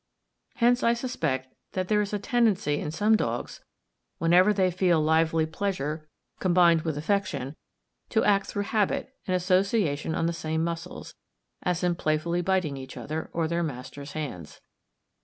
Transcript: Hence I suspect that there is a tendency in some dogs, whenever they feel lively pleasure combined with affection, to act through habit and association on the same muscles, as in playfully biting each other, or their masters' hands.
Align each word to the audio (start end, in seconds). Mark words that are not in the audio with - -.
Hence 0.55 0.81
I 0.81 0.95
suspect 0.95 1.53
that 1.73 1.87
there 1.87 2.01
is 2.01 2.11
a 2.11 2.17
tendency 2.17 2.79
in 2.79 2.89
some 2.89 3.15
dogs, 3.15 3.63
whenever 4.17 4.51
they 4.51 4.71
feel 4.71 4.99
lively 4.99 5.45
pleasure 5.45 6.09
combined 6.39 6.81
with 6.81 6.97
affection, 6.97 7.55
to 8.09 8.23
act 8.23 8.47
through 8.47 8.63
habit 8.63 9.13
and 9.27 9.35
association 9.35 10.15
on 10.15 10.25
the 10.25 10.33
same 10.33 10.63
muscles, 10.63 11.13
as 11.61 11.83
in 11.83 11.93
playfully 11.93 12.41
biting 12.41 12.77
each 12.77 12.97
other, 12.97 13.29
or 13.31 13.47
their 13.47 13.61
masters' 13.61 14.13
hands. 14.13 14.59